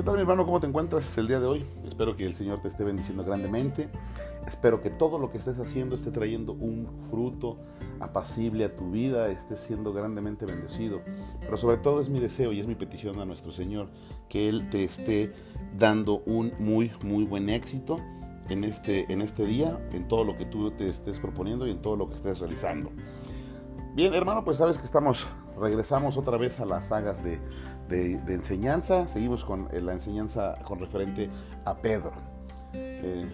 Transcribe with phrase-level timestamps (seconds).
[0.00, 0.46] ¿Qué tal mi hermano?
[0.46, 1.66] ¿Cómo te encuentras el día de hoy?
[1.86, 3.90] Espero que el Señor te esté bendiciendo grandemente.
[4.46, 7.58] Espero que todo lo que estés haciendo esté trayendo un fruto
[8.00, 11.02] apacible a tu vida, estés siendo grandemente bendecido.
[11.40, 13.90] Pero sobre todo es mi deseo y es mi petición a nuestro Señor
[14.30, 15.34] que Él te esté
[15.76, 18.00] dando un muy, muy buen éxito
[18.48, 21.82] en este, en este día, en todo lo que tú te estés proponiendo y en
[21.82, 22.90] todo lo que estés realizando.
[23.94, 25.26] Bien, hermano, pues sabes que estamos,
[25.58, 27.40] regresamos otra vez a las sagas de,
[28.28, 31.28] enseñanza, seguimos con eh, la enseñanza con referente
[31.64, 32.12] a Pedro.
[32.72, 33.28] Eh,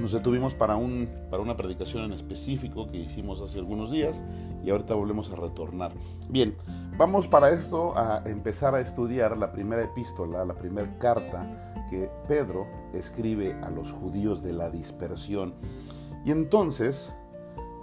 [0.00, 4.24] nos detuvimos para, un, para una predicación en específico que hicimos hace algunos días
[4.64, 5.92] y ahorita volvemos a retornar.
[6.28, 6.56] Bien,
[6.96, 12.66] vamos para esto a empezar a estudiar la primera epístola, la primera carta que Pedro
[12.92, 15.54] escribe a los judíos de la dispersión.
[16.24, 17.14] Y entonces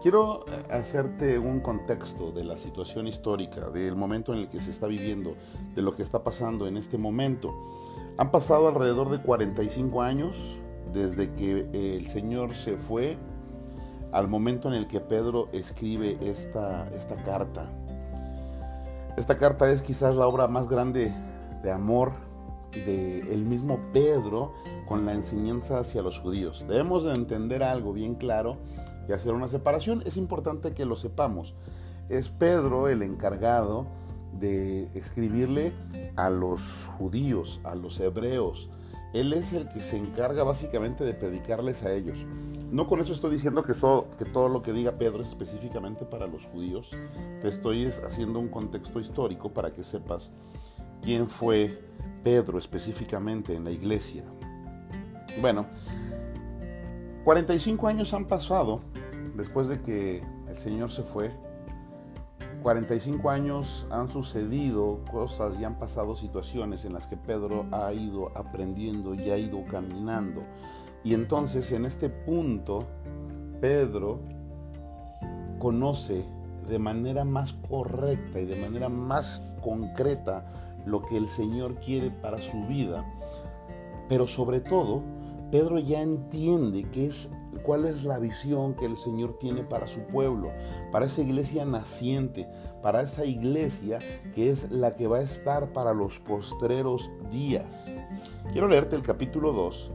[0.01, 4.71] Quiero eh, hacerte un contexto de la situación histórica, del momento en el que se
[4.71, 5.35] está viviendo,
[5.75, 7.53] de lo que está pasando en este momento.
[8.17, 10.59] Han pasado alrededor de 45 años
[10.91, 13.15] desde que el Señor se fue
[14.11, 17.70] al momento en el que Pedro escribe esta, esta carta.
[19.17, 21.13] Esta carta es quizás la obra más grande
[21.61, 22.11] de amor
[22.71, 24.54] del el mismo Pedro
[24.87, 26.65] con la enseñanza hacia los judíos.
[26.67, 28.57] Debemos de entender algo bien claro
[29.07, 30.04] y hacer una separación.
[30.05, 31.55] Es importante que lo sepamos.
[32.10, 33.88] Es Pedro el encargado
[34.40, 35.74] de escribirle
[36.16, 38.70] a los judíos, a los hebreos.
[39.13, 42.26] Él es el que se encarga básicamente de predicarles a ellos.
[42.72, 43.74] No con eso estoy diciendo que,
[44.18, 46.91] que todo lo que diga Pedro es específicamente para los judíos.
[47.41, 50.32] Te estoy haciendo un contexto histórico para que sepas
[51.02, 51.84] quién fue
[52.24, 54.24] Pedro específicamente en la iglesia.
[55.41, 55.66] Bueno,
[57.23, 58.81] 45 años han pasado
[59.35, 61.31] después de que el Señor se fue,
[62.61, 68.31] 45 años han sucedido cosas y han pasado situaciones en las que Pedro ha ido
[68.38, 70.44] aprendiendo y ha ido caminando.
[71.03, 72.85] Y entonces en este punto,
[73.59, 74.19] Pedro
[75.59, 76.23] conoce
[76.67, 80.45] de manera más correcta y de manera más concreta
[80.85, 83.05] lo que el Señor quiere para su vida.
[84.07, 85.01] Pero sobre todo,
[85.51, 87.29] Pedro ya entiende es
[87.63, 90.50] cuál es la visión que el Señor tiene para su pueblo,
[90.94, 92.47] para esa iglesia naciente,
[92.81, 94.00] para esa iglesia
[94.34, 97.91] que es la que va a estar para los postreros días.
[98.53, 99.91] Quiero leerte el capítulo 2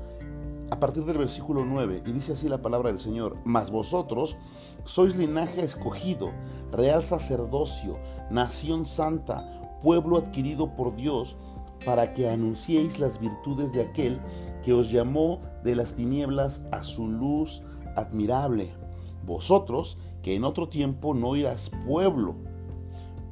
[0.71, 4.37] a partir del versículo 9 y dice así la palabra del Señor, mas vosotros
[4.85, 6.33] sois linaje escogido,
[6.71, 7.97] real sacerdocio,
[8.31, 11.37] nación santa, pueblo adquirido por Dios,
[11.85, 14.21] para que anunciéis las virtudes de aquel
[14.65, 17.63] que os llamó de las tinieblas a su luz
[17.97, 18.73] admirable.
[19.25, 22.37] Vosotros, que en otro tiempo no eras pueblo,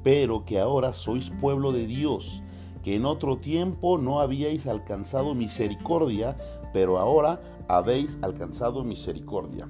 [0.03, 2.43] pero que ahora sois pueblo de Dios,
[2.83, 6.37] que en otro tiempo no habíais alcanzado misericordia,
[6.73, 9.67] pero ahora habéis alcanzado misericordia.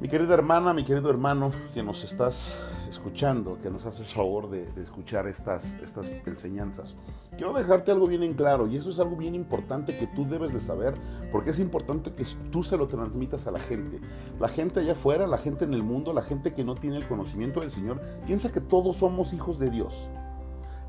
[0.00, 4.68] Mi querida hermana, mi querido hermano, que nos estás escuchando, que nos haces favor de,
[4.82, 6.96] escuchar estas, estas enseñanzas.
[7.36, 10.52] Quiero dejarte algo bien en claro y eso es algo bien importante que tú debes
[10.52, 10.94] de saber
[11.30, 14.00] porque es importante que tú se lo transmitas a la gente.
[14.40, 17.06] La gente allá afuera, la gente en el mundo, la gente que no tiene el
[17.06, 20.08] conocimiento del Señor, piensa que todos somos hijos de Dios.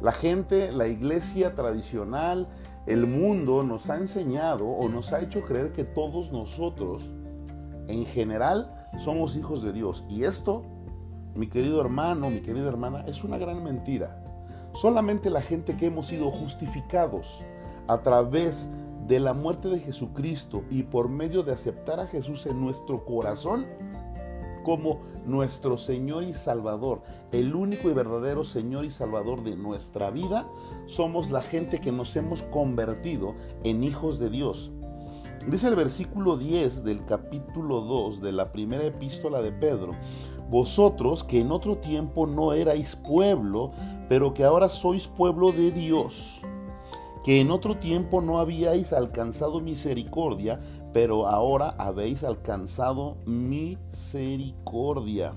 [0.02, 2.48] La gente, la iglesia tradicional,
[2.86, 7.12] el mundo nos ha enseñado o nos ha hecho creer que todos nosotros,
[7.88, 10.06] en general, somos hijos de Dios.
[10.10, 10.64] Y esto
[11.36, 14.24] mi querido hermano, mi querida hermana, es una gran mentira.
[14.74, 17.44] Solamente la gente que hemos sido justificados
[17.88, 18.70] a través
[19.08, 23.66] de la muerte de Jesucristo y por medio de aceptar a Jesús en nuestro corazón
[24.64, 27.02] como nuestro Señor y Salvador,
[27.32, 30.48] el único y verdadero Señor y Salvador de nuestra vida,
[30.86, 34.72] somos la gente que nos hemos convertido en hijos de Dios.
[35.48, 39.94] Dice el versículo 10 del capítulo 2 de la primera epístola de Pedro,
[40.50, 43.72] vosotros que en otro tiempo no erais pueblo,
[44.08, 46.42] pero que ahora sois pueblo de Dios,
[47.24, 50.60] que en otro tiempo no habíais alcanzado misericordia,
[50.94, 55.36] pero ahora habéis alcanzado misericordia.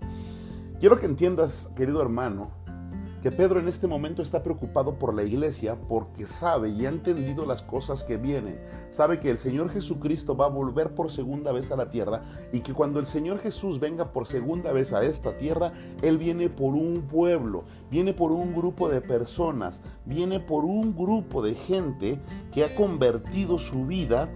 [0.81, 2.62] Quiero que entiendas, querido hermano,
[3.23, 7.47] que Pedro en este momento está preocupado por la iglesia porque sabe y ha entendido
[7.47, 8.59] las cosas que vienen.
[8.91, 12.23] Sabe que el Señor Jesucristo va a volver por segunda vez a la tierra
[12.53, 15.73] y que cuando el Señor Jesús venga por segunda vez a esta tierra,
[16.03, 21.43] Él viene por un pueblo, viene por un grupo de personas, viene por un grupo
[21.43, 22.19] de gente
[22.53, 24.29] que ha convertido su vida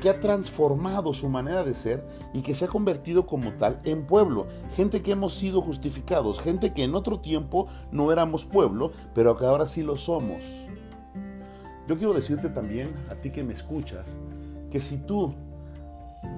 [0.00, 4.06] que ha transformado su manera de ser y que se ha convertido como tal en
[4.06, 4.46] pueblo.
[4.74, 9.46] Gente que hemos sido justificados, gente que en otro tiempo no éramos pueblo, pero que
[9.46, 10.42] ahora sí lo somos.
[11.88, 14.18] Yo quiero decirte también, a ti que me escuchas,
[14.70, 15.32] que si tú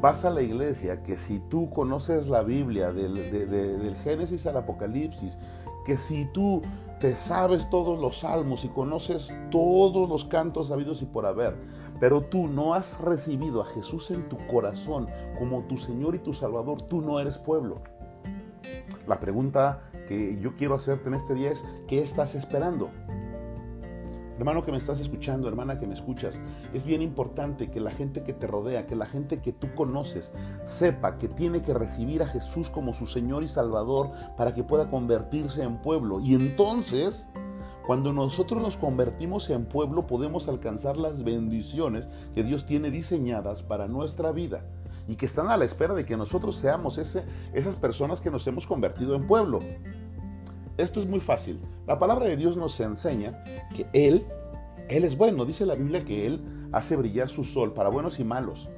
[0.00, 5.38] vas a la iglesia, que si tú conoces la Biblia del, del Génesis al Apocalipsis,
[5.86, 6.62] que si tú
[7.00, 11.56] te sabes todos los salmos y conoces todos los cantos habidos y por haber,
[12.00, 15.08] pero tú no has recibido a Jesús en tu corazón
[15.38, 17.76] como tu Señor y tu Salvador, tú no eres pueblo.
[19.06, 22.90] La pregunta que yo quiero hacerte en este día es, ¿qué estás esperando?
[24.38, 26.40] Hermano que me estás escuchando, hermana que me escuchas,
[26.72, 30.32] es bien importante que la gente que te rodea, que la gente que tú conoces,
[30.62, 34.90] sepa que tiene que recibir a Jesús como su Señor y Salvador para que pueda
[34.90, 36.20] convertirse en pueblo.
[36.20, 37.26] Y entonces,
[37.84, 43.88] cuando nosotros nos convertimos en pueblo, podemos alcanzar las bendiciones que Dios tiene diseñadas para
[43.88, 44.62] nuestra vida
[45.08, 47.24] y que están a la espera de que nosotros seamos ese,
[47.54, 49.60] esas personas que nos hemos convertido en pueblo.
[50.78, 51.58] Esto es muy fácil.
[51.88, 53.42] La palabra de Dios nos enseña
[53.74, 54.24] que Él,
[54.88, 55.44] Él es bueno.
[55.44, 56.40] Dice la Biblia que Él
[56.72, 58.70] hace brillar su sol para buenos y malos.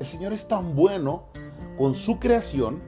[0.00, 1.28] El Señor es tan bueno
[1.78, 2.82] con su creación,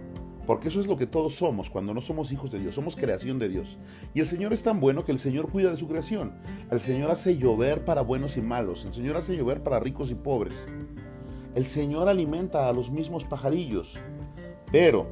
[0.49, 3.39] porque eso es lo que todos somos cuando no somos hijos de Dios, somos creación
[3.39, 3.79] de Dios.
[4.15, 6.33] Y el Señor es tan bueno que el Señor cuida de su creación.
[6.69, 8.85] El Señor hace llover para buenos y malos.
[8.85, 10.55] El Señor hace llover para ricos y pobres.
[11.55, 13.97] El Señor alimenta a los mismos pajarillos.
[14.73, 15.07] Pero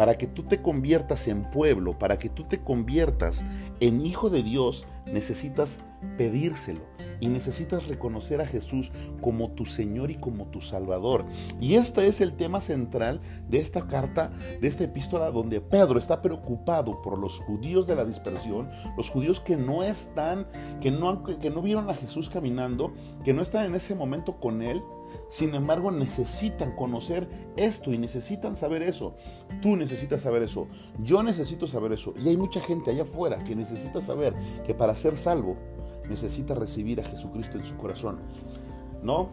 [0.00, 3.44] para que tú te conviertas en pueblo, para que tú te conviertas
[3.80, 5.78] en hijo de Dios, necesitas
[6.16, 6.80] pedírselo
[7.20, 11.24] y necesitas reconocer a Jesús como tu Señor y como tu Salvador.
[11.60, 16.22] Y este es el tema central de esta carta, de esta epístola, donde Pedro está
[16.22, 20.46] preocupado por los judíos de la dispersión, los judíos que no están,
[20.80, 22.92] que no, que no vieron a Jesús caminando,
[23.24, 24.82] que no están en ese momento con Él
[25.28, 29.14] sin embargo, necesitan conocer esto y necesitan saber eso.
[29.62, 30.66] Tú necesitas saber eso.
[30.98, 32.14] Yo necesito saber eso.
[32.18, 34.34] Y hay mucha gente allá afuera que necesita saber
[34.66, 35.56] que para ser salvo
[36.08, 38.18] necesita recibir a Jesucristo en su corazón.
[39.02, 39.28] No,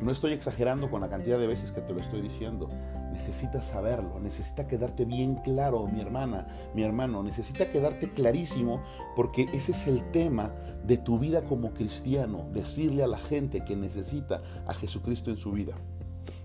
[0.00, 2.70] no estoy exagerando con la cantidad de veces que te lo estoy diciendo.
[3.12, 8.82] Necesitas saberlo, necesita quedarte bien claro, mi hermana, mi hermano, necesita quedarte clarísimo
[9.14, 10.54] porque ese es el tema
[10.84, 15.52] de tu vida como cristiano, decirle a la gente que necesita a Jesucristo en su
[15.52, 15.74] vida.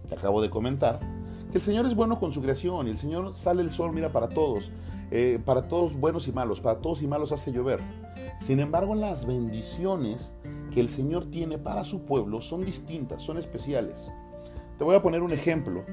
[0.10, 1.00] Te acabo de comentar
[1.52, 4.12] que el Señor es bueno con su creación y el Señor sale el sol, mira,
[4.12, 4.72] para todos,
[5.12, 7.80] eh, para todos buenos y malos, para todos y malos hace llover.
[8.40, 10.36] Sin embargo, las bendiciones
[10.74, 14.12] que el Señor tiene para su pueblo son distintas, son especiales.
[14.78, 15.86] Te voy a poner un ejemplo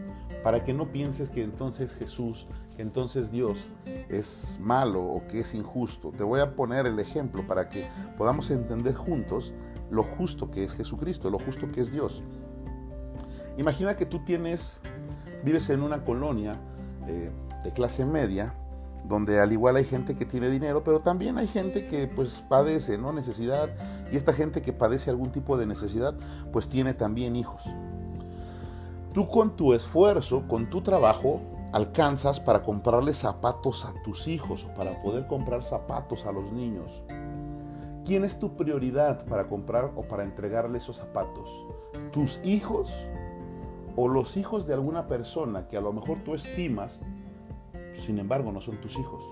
[0.42, 3.70] para que no pienses que entonces Jesús, que entonces Dios
[4.08, 6.10] es malo o que es injusto.
[6.10, 7.86] Te voy a poner el ejemplo para que
[8.18, 9.54] podamos entender juntos
[9.90, 12.22] lo justo que es Jesucristo, lo justo que es Dios.
[13.58, 14.80] Imagina que tú tienes,
[15.44, 16.58] vives en una colonia
[17.06, 17.30] eh,
[17.62, 18.54] de clase media
[19.04, 22.98] donde al igual hay gente que tiene dinero, pero también hay gente que pues padece,
[22.98, 23.12] ¿no?
[23.12, 23.68] Necesidad,
[24.10, 26.14] y esta gente que padece algún tipo de necesidad,
[26.52, 27.64] pues tiene también hijos.
[29.12, 31.40] Tú con tu esfuerzo, con tu trabajo,
[31.72, 37.02] alcanzas para comprarle zapatos a tus hijos o para poder comprar zapatos a los niños.
[38.04, 41.48] ¿Quién es tu prioridad para comprar o para entregarle esos zapatos?
[42.12, 42.90] ¿Tus hijos
[43.96, 47.00] o los hijos de alguna persona que a lo mejor tú estimas
[47.94, 49.22] sin embargo no son tus hijos.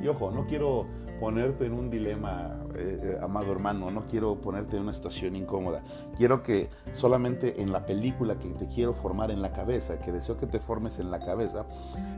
[0.00, 0.86] Y ojo, no quiero
[1.18, 5.82] ponerte en un dilema, eh, eh, amado hermano, no quiero ponerte en una situación incómoda.
[6.16, 10.36] Quiero que solamente en la película que te quiero formar en la cabeza, que deseo
[10.36, 11.66] que te formes en la cabeza,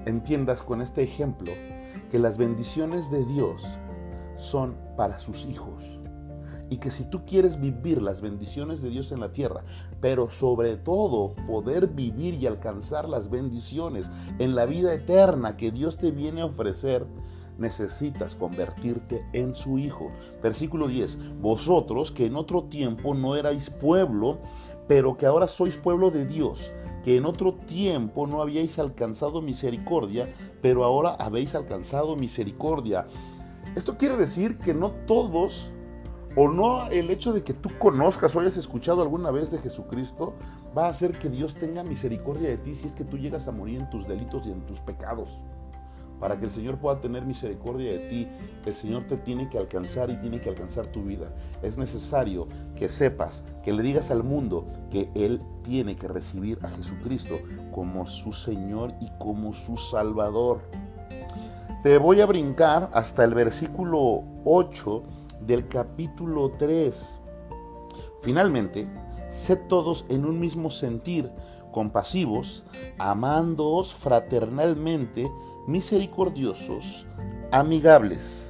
[0.06, 1.52] entiendas con este ejemplo
[2.10, 3.64] que las bendiciones de Dios
[4.37, 6.00] son para sus hijos
[6.70, 9.64] y que si tú quieres vivir las bendiciones de Dios en la tierra,
[10.00, 15.96] pero sobre todo poder vivir y alcanzar las bendiciones en la vida eterna que Dios
[15.96, 17.06] te viene a ofrecer,
[17.58, 20.10] necesitas convertirte en su hijo.
[20.42, 21.40] Versículo 10.
[21.40, 24.38] Vosotros que en otro tiempo no erais pueblo,
[24.87, 26.72] pero que ahora sois pueblo de Dios,
[27.04, 30.32] que en otro tiempo no habíais alcanzado misericordia,
[30.62, 33.06] pero ahora habéis alcanzado misericordia.
[33.76, 35.72] Esto quiere decir que no todos
[36.40, 40.35] o no el hecho de que tú conozcas o hayas escuchado alguna vez de Jesucristo
[40.76, 43.52] va a hacer que Dios tenga misericordia de ti si es que tú llegas a
[43.52, 45.30] morir en tus delitos y en tus pecados.
[46.21, 48.28] Para que el Señor pueda tener misericordia de ti,
[48.64, 51.35] el Señor te tiene que alcanzar y tiene que alcanzar tu vida.
[51.61, 56.68] Es necesario que sepas, que le digas al mundo que Él tiene que recibir a
[56.68, 57.40] Jesucristo
[57.73, 60.61] como su Señor y como su Salvador.
[61.83, 65.02] Te voy a brincar hasta el versículo 8
[65.40, 67.18] del capítulo 3.
[68.23, 68.88] Finalmente,
[69.30, 71.30] sed todos en un mismo sentir,
[71.73, 72.64] compasivos,
[72.99, 75.30] amándoos fraternalmente,
[75.66, 77.07] misericordiosos,
[77.52, 78.45] amigables.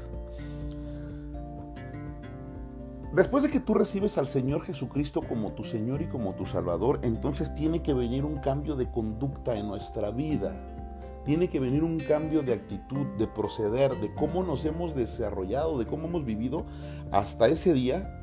[3.13, 7.01] Después de que tú recibes al Señor Jesucristo como tu Señor y como tu Salvador,
[7.03, 10.78] entonces tiene que venir un cambio de conducta en nuestra vida.
[11.25, 15.87] Tiene que venir un cambio de actitud, de proceder, de cómo nos hemos desarrollado, de
[15.87, 16.65] cómo hemos vivido
[17.13, 18.15] hasta ese día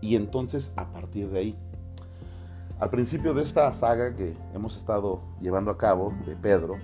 [0.00, 1.58] y entonces a partir de ahí.
[2.78, 6.76] Al principio de esta saga que hemos estado llevando a cabo de Pedro,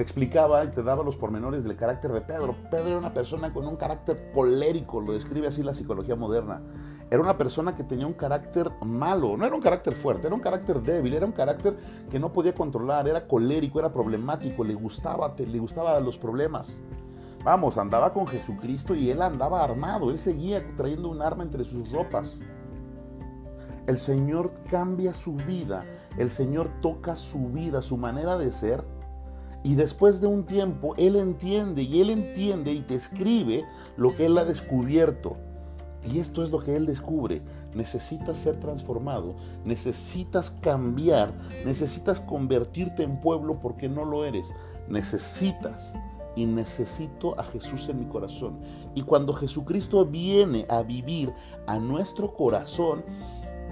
[0.00, 2.56] te explicaba y te daba los pormenores del carácter de Pedro.
[2.70, 6.62] Pedro era una persona con un carácter colérico, lo describe así la psicología moderna.
[7.10, 10.40] Era una persona que tenía un carácter malo, no era un carácter fuerte, era un
[10.40, 11.76] carácter débil, era un carácter
[12.10, 16.80] que no podía controlar, era colérico, era problemático, le gustaba, le gustaba los problemas.
[17.44, 21.92] Vamos, andaba con Jesucristo y él andaba armado, él seguía trayendo un arma entre sus
[21.92, 22.38] ropas.
[23.86, 25.84] El Señor cambia su vida,
[26.16, 28.82] el Señor toca su vida, su manera de ser.
[29.62, 33.64] Y después de un tiempo, Él entiende y Él entiende y te escribe
[33.96, 35.36] lo que Él ha descubierto.
[36.10, 37.42] Y esto es lo que Él descubre.
[37.74, 41.32] Necesitas ser transformado, necesitas cambiar,
[41.64, 44.54] necesitas convertirte en pueblo porque no lo eres.
[44.88, 45.94] Necesitas
[46.36, 48.60] y necesito a Jesús en mi corazón.
[48.94, 51.32] Y cuando Jesucristo viene a vivir
[51.66, 53.04] a nuestro corazón,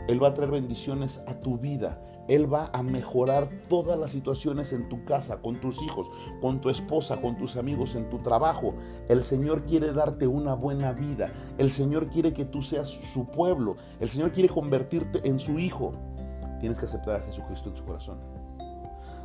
[0.08, 2.00] él va a traer bendiciones a tu vida.
[2.28, 6.08] Él va a mejorar todas las situaciones en tu casa, con tus hijos,
[6.40, 8.74] con tu esposa, con tus amigos, en tu trabajo.
[9.08, 11.32] El Señor quiere darte una buena vida.
[11.56, 13.76] El Señor quiere que tú seas su pueblo.
[13.98, 15.92] El Señor quiere convertirte en su hijo.
[16.60, 18.18] Tienes que aceptar a Jesucristo en tu corazón.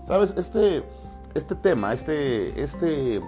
[0.03, 0.83] Sabes, este,
[1.33, 3.21] este tema, este, este,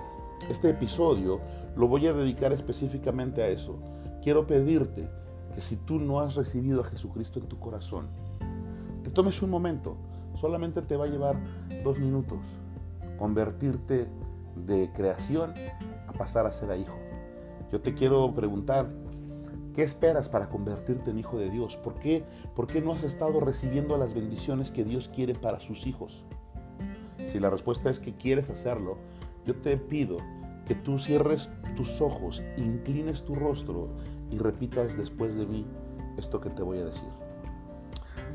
[0.49, 1.41] este episodio,
[1.75, 3.77] lo voy a dedicar específicamente a eso.
[4.21, 5.09] Quiero pedirte
[5.53, 8.07] que si tú no has recibido a Jesucristo en tu corazón,
[9.15, 9.95] tomes un momento,
[10.35, 11.37] solamente te va a llevar
[11.83, 12.39] dos minutos,
[13.17, 14.07] convertirte
[14.67, 15.53] de creación
[16.05, 16.97] a pasar a ser a hijo.
[17.71, 18.91] Yo te quiero preguntar,
[19.73, 21.77] ¿qué esperas para convertirte en hijo de Dios?
[21.77, 25.87] ¿Por qué, ¿Por qué no has estado recibiendo las bendiciones que Dios quiere para sus
[25.87, 26.25] hijos?
[27.31, 28.97] Si la respuesta es que quieres hacerlo,
[29.45, 30.17] yo te pido
[30.67, 33.87] que tú cierres tus ojos, inclines tu rostro
[34.29, 35.65] y repitas después de mí
[36.17, 37.24] esto que te voy a decir.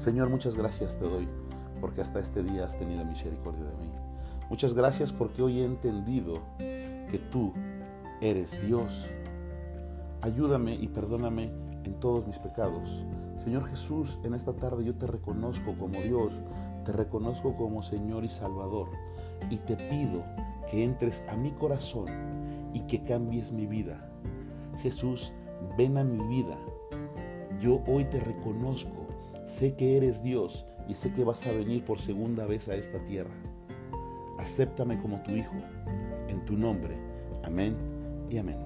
[0.01, 1.29] Señor, muchas gracias te doy
[1.79, 3.93] porque hasta este día has tenido misericordia de mí.
[4.49, 7.53] Muchas gracias porque hoy he entendido que tú
[8.23, 9.05] eres Dios.
[10.23, 11.53] Ayúdame y perdóname
[11.85, 13.05] en todos mis pecados.
[13.37, 16.43] Señor Jesús, en esta tarde yo te reconozco como Dios,
[16.87, 18.89] te reconozco como Señor y Salvador
[19.51, 20.25] y te pido
[20.71, 22.07] que entres a mi corazón
[22.73, 24.11] y que cambies mi vida.
[24.79, 25.35] Jesús,
[25.77, 26.57] ven a mi vida.
[27.61, 29.00] Yo hoy te reconozco,
[29.51, 33.05] sé que eres Dios y sé que vas a venir por segunda vez a esta
[33.05, 33.35] tierra.
[34.39, 35.57] Acéptame como tu Hijo,
[36.29, 36.97] en tu nombre.
[37.43, 37.77] Amén
[38.31, 38.57] y amén.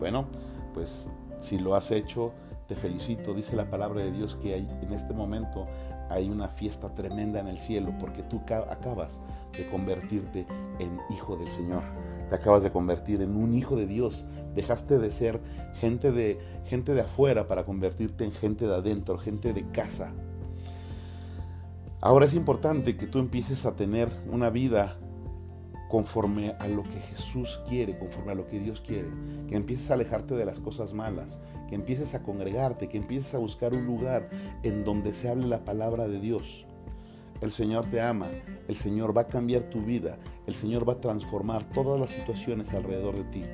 [0.00, 0.26] Bueno,
[0.74, 2.32] pues si lo has hecho,
[2.66, 3.32] te felicito.
[3.32, 5.66] Dice la palabra de Dios que en este momento
[6.10, 9.20] hay una fiesta tremenda en el cielo porque tú acabas
[9.56, 10.46] de convertirte
[10.78, 11.82] en hijo del Señor
[12.28, 14.26] te acabas de convertir en un hijo de Dios.
[14.54, 15.40] Dejaste de ser
[15.80, 20.12] gente de, gente de afuera para convertirte en gente de adentro, gente de casa.
[22.00, 24.98] Ahora es importante que tú empieces a tener una vida
[25.88, 29.08] conforme a lo que Jesús quiere, conforme a lo que Dios quiere,
[29.48, 33.38] que empieces a alejarte de las cosas malas, que empieces a congregarte, que empieces a
[33.38, 34.28] buscar un lugar
[34.62, 36.66] en donde se hable la palabra de Dios.
[37.40, 38.28] El Señor te ama,
[38.66, 42.72] el Señor va a cambiar tu vida, el Señor va a transformar todas las situaciones
[42.72, 43.44] alrededor de ti.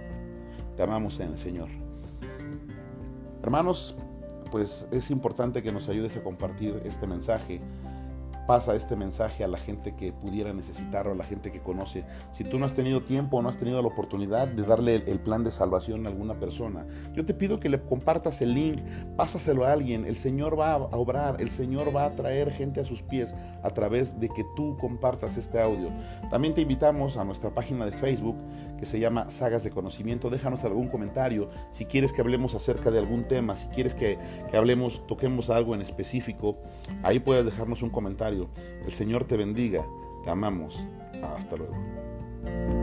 [0.77, 1.69] Te amamos en el Señor.
[3.43, 3.97] Hermanos,
[4.53, 7.61] pues es importante que nos ayudes a compartir este mensaje
[8.47, 12.05] pasa este mensaje a la gente que pudiera necesitarlo, a la gente que conoce.
[12.31, 15.21] Si tú no has tenido tiempo o no has tenido la oportunidad de darle el,
[15.21, 18.81] plan de salvación a alguna persona, yo te pido que le compartas el link,
[19.17, 20.05] pásaselo a alguien.
[20.05, 23.71] El Señor va a obrar, el Señor va a traer gente a sus pies a
[23.71, 25.91] través de que tú compartas este audio.
[26.31, 28.37] También te invitamos a nuestra página de Facebook
[28.83, 30.29] que se llama Sagas de Conocimiento.
[30.29, 34.19] Déjanos algún comentario si quieres que hablemos acerca de algún tema, si quieres que,
[34.51, 36.59] que hablemos, toquemos algo en específico.
[37.05, 38.49] Ahí puedes dejarnos un comentario
[38.85, 39.87] el Señor te bendiga.
[40.25, 40.85] Te amamos.
[41.23, 42.82] Hasta luego.